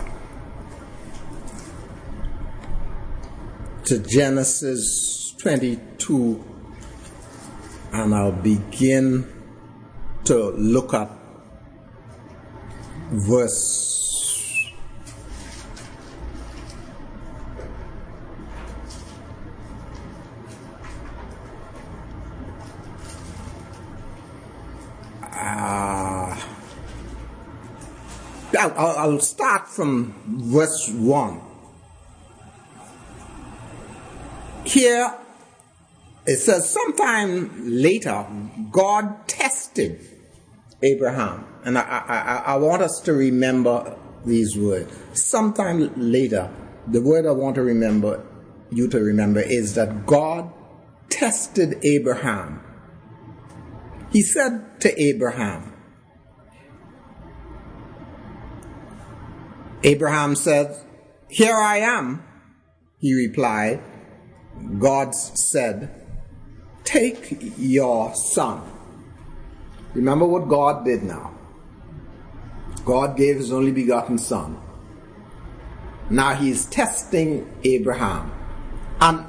[3.84, 6.44] to Genesis 22
[7.92, 9.26] and I'll begin
[10.24, 11.10] to look at
[13.12, 14.72] verse
[25.24, 26.36] uh,
[28.58, 31.40] I'll, I'll start from verse 1.
[34.64, 35.14] Here
[36.24, 37.50] it says, sometime
[37.80, 38.26] later,
[38.70, 40.00] God tested
[40.82, 41.51] Abraham.
[41.64, 44.92] And I, I, I want us to remember these words.
[45.12, 46.50] Sometime later,
[46.88, 48.24] the word I want to remember,
[48.70, 50.52] you to remember, is that God
[51.08, 52.62] tested Abraham.
[54.10, 55.72] He said to Abraham,
[59.84, 60.76] Abraham said,
[61.28, 62.22] Here I am.
[62.98, 63.82] He replied,
[64.78, 66.06] God said,
[66.84, 68.62] Take your son.
[69.94, 71.31] Remember what God did now.
[72.84, 74.60] God gave his only begotten son.
[76.10, 78.32] Now he is testing Abraham.
[79.00, 79.26] And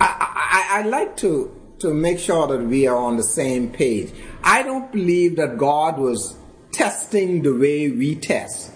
[0.00, 4.12] I, I, I like to, to make sure that we are on the same page.
[4.42, 6.36] I don't believe that God was
[6.72, 8.72] testing the way we test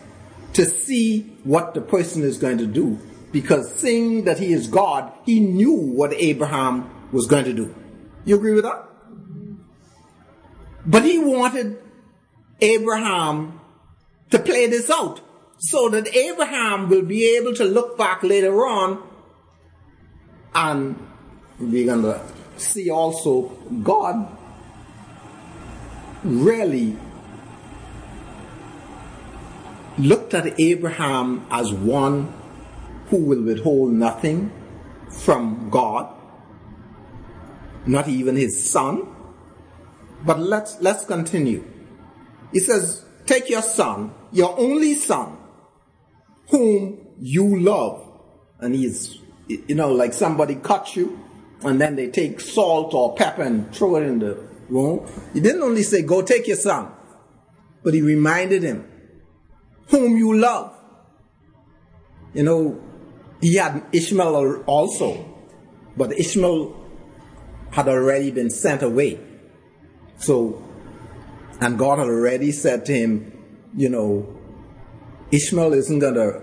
[0.55, 2.99] to see what the person is going to do
[3.33, 7.75] because seeing that he is God, he knew what Abraham was going to do.
[8.25, 8.88] You agree with that?
[10.89, 11.79] But he wanted
[12.63, 13.61] Abraham
[14.31, 15.21] to play this out
[15.59, 19.07] so that Abraham will be able to look back later on
[20.55, 20.97] and
[21.61, 22.21] we're going to
[22.57, 23.49] see also
[23.83, 24.35] God
[26.25, 26.97] really
[29.99, 32.33] looked at Abraham as one
[33.11, 34.51] who will withhold nothing
[35.11, 36.15] from God,
[37.85, 39.17] not even his son.
[40.25, 41.65] But let's, let's continue.
[42.53, 45.37] He says, take your son, your only son,
[46.51, 48.05] whom you love.
[48.61, 51.21] And he's, you know, like somebody cuts you
[51.63, 54.35] and then they take salt or pepper and throw it in the
[54.69, 55.07] room.
[55.33, 56.91] He didn't only say, go take your son,
[57.83, 58.89] but he reminded him,
[59.89, 60.75] whom you love.
[62.35, 62.81] You know,
[63.41, 65.25] he had Ishmael also,
[65.97, 66.75] but Ishmael
[67.71, 69.21] had already been sent away.
[70.19, 70.63] So,
[71.61, 73.33] and God had already said to him,
[73.77, 74.37] you know,
[75.31, 76.43] Ishmael isn't going to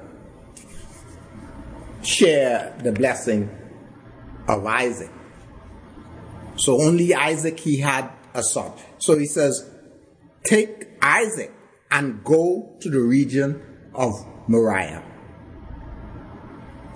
[2.03, 3.49] share the blessing
[4.47, 5.11] of Isaac.
[6.57, 8.71] So only Isaac he had a son.
[8.99, 9.69] So he says,
[10.43, 11.51] take Isaac
[11.91, 13.61] and go to the region
[13.93, 14.13] of
[14.47, 15.03] Moriah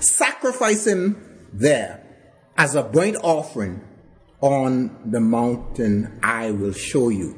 [0.01, 2.03] sacrifice him there
[2.57, 3.81] as a burnt offering
[4.41, 7.37] on the mountain I will show you.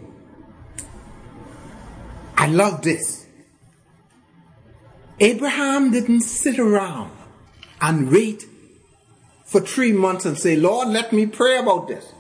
[2.38, 3.26] I love this.
[5.20, 7.12] Abraham didn't sit around
[7.80, 8.45] and wait
[9.45, 12.12] for three months and say, Lord, let me pray about this.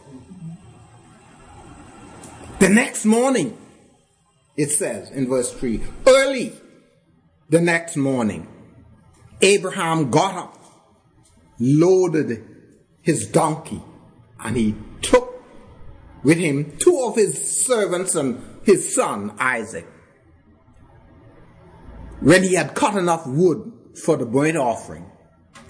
[2.59, 3.57] The next morning,
[4.55, 6.53] it says in verse 3, early
[7.49, 8.47] the next morning,
[9.41, 10.63] Abraham got up,
[11.59, 12.45] loaded
[13.01, 13.81] his donkey,
[14.43, 15.43] and he took
[16.23, 19.87] with him two of his servants and his son Isaac.
[22.19, 23.71] When he had cut enough wood
[24.03, 25.05] for the burnt offering,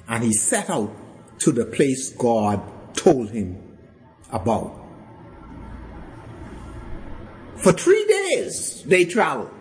[0.07, 0.93] and he set out
[1.39, 2.61] to the place God
[2.93, 3.77] told him
[4.31, 4.77] about.
[7.55, 9.51] For three days they traveled.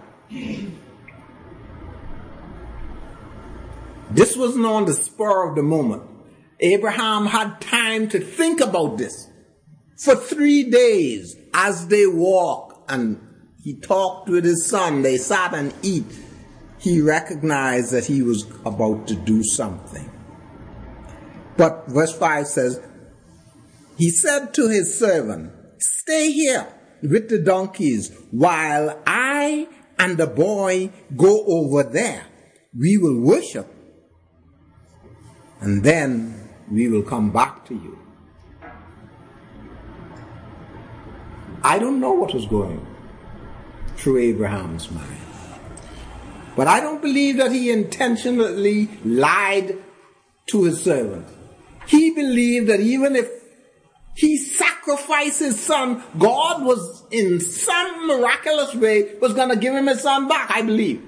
[4.10, 6.09] This wasn't on the spur of the moment.
[6.60, 9.28] Abraham had time to think about this.
[10.04, 13.20] For three days, as they walked and
[13.62, 16.06] he talked with his son, they sat and eat,
[16.78, 20.10] he recognized that he was about to do something.
[21.56, 22.80] But verse 5 says,
[23.98, 30.90] He said to his servant, Stay here with the donkeys while I and the boy
[31.16, 32.24] go over there.
[32.74, 33.66] We will worship
[35.60, 36.39] and then
[36.70, 37.98] we will come back to you.
[41.62, 42.86] I don't know what was going
[43.96, 45.20] through Abraham's mind.
[46.56, 49.78] But I don't believe that he intentionally lied
[50.46, 51.26] to his servant.
[51.86, 53.28] He believed that even if
[54.14, 59.86] he sacrificed his son, God was in some miraculous way was going to give him
[59.86, 61.06] his son back, I believe.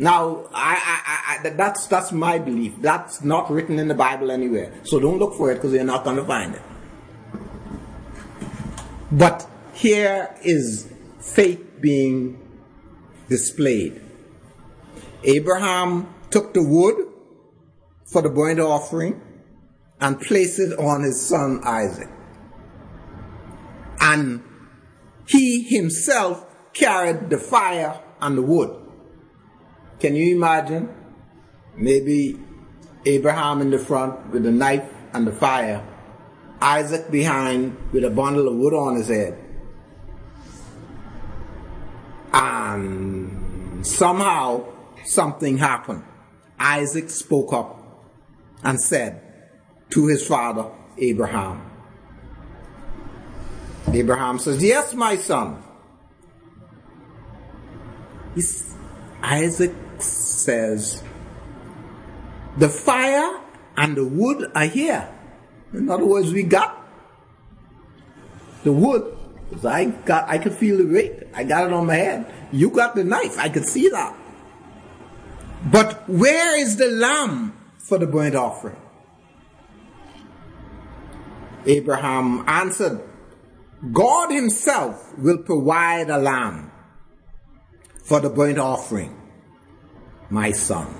[0.00, 2.80] Now, I, I, I, that's that's my belief.
[2.80, 4.72] That's not written in the Bible anywhere.
[4.84, 6.62] So don't look for it because you're not going to find it.
[9.12, 10.90] But here is
[11.20, 12.40] faith being
[13.28, 14.00] displayed.
[15.22, 17.06] Abraham took the wood
[18.10, 19.20] for the burnt offering
[20.00, 22.08] and placed it on his son Isaac.
[24.00, 24.42] And
[25.28, 28.79] he himself carried the fire and the wood.
[30.00, 30.88] Can you imagine?
[31.76, 32.40] Maybe
[33.04, 35.86] Abraham in the front with the knife and the fire,
[36.60, 39.38] Isaac behind with a bundle of wood on his head.
[42.32, 44.64] And somehow
[45.04, 46.04] something happened.
[46.58, 48.06] Isaac spoke up
[48.62, 49.22] and said
[49.90, 51.70] to his father, Abraham,
[53.92, 55.62] Abraham says, Yes, my son.
[59.22, 59.72] Isaac
[60.02, 61.02] says,
[62.58, 63.40] The fire
[63.76, 65.08] and the wood are here.
[65.72, 66.84] In other words, we got
[68.64, 69.16] the wood.
[69.64, 71.24] I got, I could feel the weight.
[71.34, 72.32] I got it on my head.
[72.52, 73.38] You got the knife.
[73.38, 74.16] I could see that.
[75.70, 78.76] But where is the lamb for the burnt offering?
[81.66, 83.00] Abraham answered,
[83.92, 86.70] God himself will provide a lamb
[88.02, 89.19] for the burnt offering,
[90.30, 90.94] my son.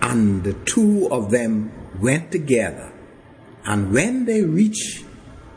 [0.00, 2.92] And the two of them went together.
[3.64, 5.04] And when they reached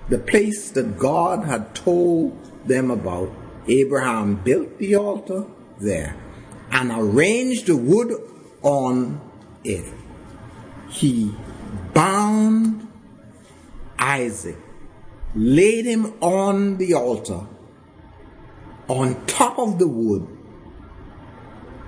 [0.09, 3.31] the place that God had told them about,
[3.67, 5.45] Abraham built the altar
[5.79, 6.15] there
[6.71, 8.13] and arranged the wood
[8.61, 9.21] on
[9.63, 9.93] it.
[10.89, 11.35] He
[11.93, 12.87] bound
[13.97, 14.57] Isaac
[15.35, 17.41] laid him on the altar
[18.87, 20.27] on top of the wood.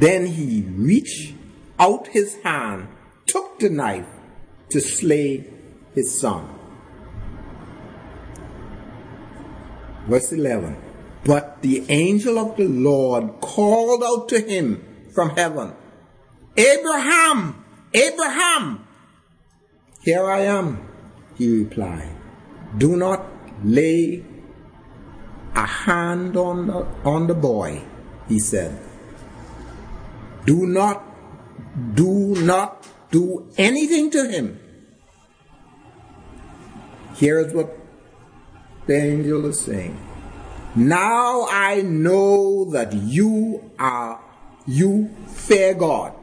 [0.01, 1.35] Then he reached
[1.77, 2.87] out his hand,
[3.27, 4.07] took the knife
[4.71, 5.45] to slay
[5.93, 6.49] his son.
[10.07, 10.75] Verse 11.
[11.23, 14.83] But the angel of the Lord called out to him
[15.13, 15.73] from heaven,
[16.57, 18.87] Abraham, Abraham.
[20.01, 20.89] Here I am,
[21.37, 22.17] he replied.
[22.75, 23.23] Do not
[23.63, 24.25] lay
[25.53, 27.83] a hand on the, on the boy,
[28.27, 28.90] he said.
[30.45, 31.03] Do not,
[31.95, 34.59] do not do anything to him.
[37.15, 37.77] Here is what
[38.87, 39.99] the angel is saying.
[40.75, 44.21] Now I know that you are,
[44.65, 46.13] you fear God.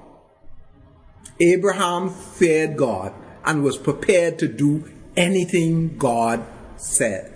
[1.40, 3.12] Abraham feared God
[3.44, 6.44] and was prepared to do anything God
[6.76, 7.34] said.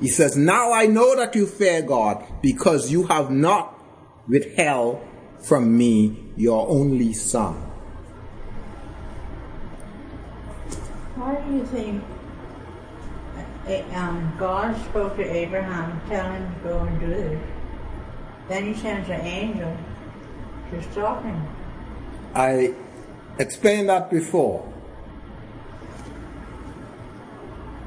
[0.00, 3.78] He says, Now I know that you fear God because you have not
[4.28, 5.00] withheld
[5.46, 7.54] from me your only son.
[11.14, 12.02] Why do you think
[13.68, 17.40] uh, um, God spoke to Abraham, telling him to go and do this?
[18.48, 19.76] Then he sends an angel
[20.70, 21.40] to stop him.
[22.34, 22.74] I
[23.38, 24.72] explained that before.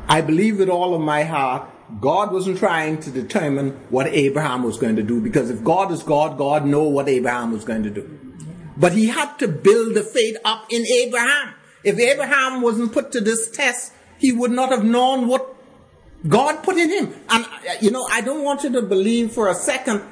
[0.07, 1.69] I believe with all of my heart,
[1.99, 6.03] God wasn't trying to determine what Abraham was going to do because if God is
[6.03, 8.19] God, God know what Abraham was going to do.
[8.77, 11.53] But he had to build the faith up in Abraham.
[11.83, 15.55] If Abraham wasn't put to this test, he would not have known what
[16.27, 17.13] God put in him.
[17.29, 17.49] And, uh,
[17.81, 20.03] you know, I don't want you to believe for a second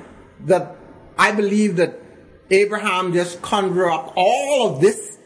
[0.46, 0.76] that
[1.18, 2.00] I believe that
[2.50, 5.18] Abraham just conjured up all of this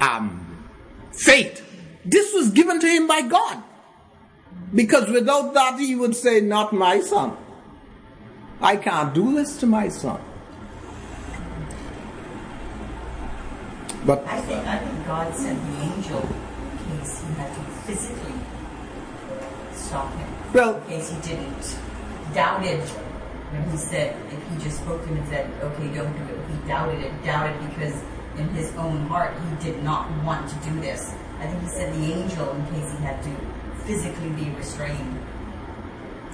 [0.00, 0.64] um,
[1.12, 1.66] faith
[2.06, 3.62] this was given to him by God.
[4.74, 7.36] Because without that, he would say, Not my son.
[8.60, 10.20] I can't do this to my son.
[14.04, 18.34] But I think I think God sent the angel in case he had to physically
[19.74, 20.28] stop him.
[20.54, 21.78] Well, in case he didn't
[22.34, 22.80] doubted
[23.50, 26.40] when he said if he just spoke to him and said, Okay, don't do it.
[26.50, 27.94] He doubted it, doubted because
[28.38, 31.14] in his own heart he did not want to do this.
[31.40, 33.30] I think he said the angel in case he had to
[33.86, 35.18] physically be restrained.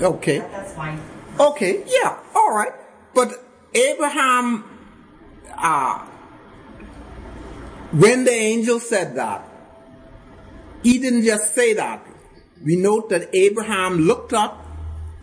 [0.00, 0.38] Okay.
[0.38, 1.00] That, that's fine.
[1.38, 2.72] Okay, yeah, all right.
[3.14, 3.32] But
[3.74, 4.64] Abraham,
[5.57, 5.98] uh,
[7.92, 9.48] when the angel said that,
[10.82, 12.07] he didn't just say that.
[12.64, 14.66] We note that Abraham looked up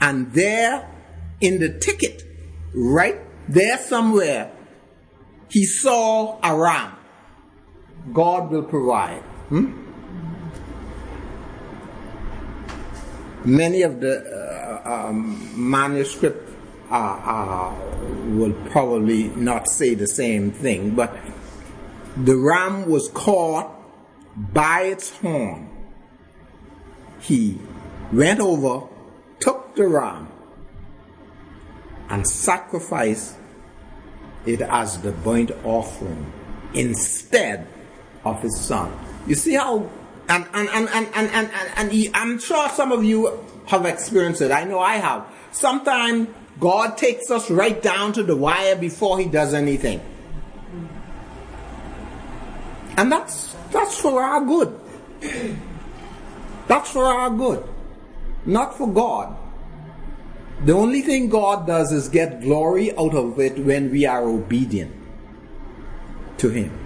[0.01, 0.89] and there
[1.41, 2.23] in the ticket,
[2.73, 3.17] right
[3.47, 4.51] there somewhere,
[5.49, 6.95] he saw a ram.
[8.13, 9.21] God will provide.
[9.49, 9.88] Hmm?
[13.45, 16.49] Many of the uh, um, manuscript
[16.91, 17.75] uh, uh,
[18.29, 21.15] will probably not say the same thing, but
[22.17, 23.71] the ram was caught
[24.35, 25.69] by its horn.
[27.21, 27.59] He
[28.11, 28.87] went over,
[29.39, 30.29] took the ram,
[32.09, 33.35] and sacrificed
[34.45, 36.31] it as the burnt offering
[36.73, 37.67] instead
[38.25, 38.91] of his son.
[39.27, 39.89] You see how,
[40.30, 44.41] and, and, and, and, and, and, and, and I'm sure some of you have experienced
[44.41, 44.51] it.
[44.51, 45.25] I know I have.
[45.51, 50.01] Sometimes God takes us right down to the wire before he does anything.
[52.97, 54.80] And that's, that's for our good.
[56.67, 57.67] That's for our good.
[58.45, 59.36] Not for God.
[60.65, 64.93] The only thing God does is get glory out of it when we are obedient
[66.38, 66.78] to Him.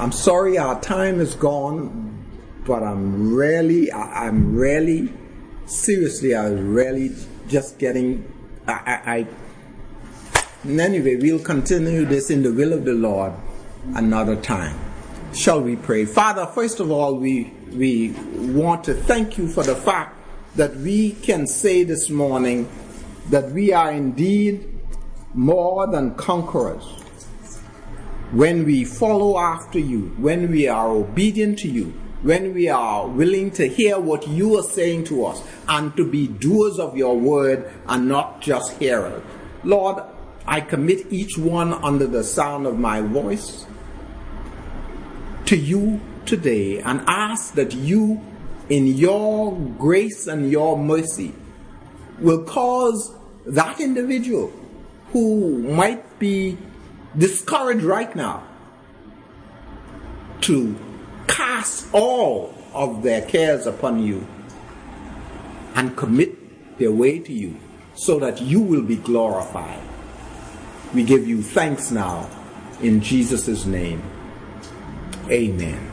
[0.00, 2.24] I'm sorry our time is gone,
[2.64, 5.12] but I'm really, I, am really,
[5.66, 7.14] seriously, I was really
[7.48, 8.24] just getting,
[8.66, 9.26] I, I,
[10.64, 13.34] I, anyway, we'll continue this in the will of the Lord
[13.94, 14.74] another time.
[15.34, 16.06] Shall we pray?
[16.06, 18.12] Father, first of all, we, we
[18.54, 20.16] want to thank you for the fact
[20.56, 22.70] that we can say this morning
[23.28, 24.66] that we are indeed
[25.34, 26.99] more than conquerors
[28.32, 33.50] when we follow after you, when we are obedient to you, when we are willing
[33.50, 37.70] to hear what you are saying to us and to be doers of your word
[37.88, 39.22] and not just hearers.
[39.64, 40.02] Lord,
[40.46, 43.66] I commit each one under the sound of my voice
[45.46, 48.20] to you today and ask that you
[48.68, 51.34] in your grace and your mercy
[52.20, 53.16] will cause
[53.46, 54.52] that individual
[55.12, 56.56] who might be
[57.16, 58.46] discouraged right now
[60.42, 60.76] to
[61.26, 64.26] cast all of their cares upon you
[65.74, 67.56] and commit their way to you
[67.94, 69.80] so that you will be glorified.
[70.94, 72.28] We give you thanks now
[72.80, 74.02] in Jesus' name.
[75.30, 75.89] Amen.